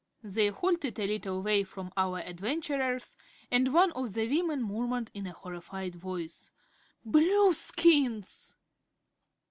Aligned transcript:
They 0.23 0.47
halted 0.47 0.99
a 0.99 1.05
little 1.05 1.43
way 1.43 1.63
from 1.63 1.91
our 1.95 2.17
adventurers 2.21 3.17
and 3.51 3.71
one 3.71 3.91
of 3.91 4.13
the 4.13 4.27
women 4.27 4.63
muttered 4.63 5.11
in 5.13 5.27
a 5.27 5.31
horrified 5.33 5.93
voice: 5.93 6.51
"Blueskins!" 7.05 8.55